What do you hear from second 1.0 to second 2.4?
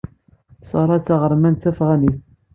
taɣermant tafɣanit.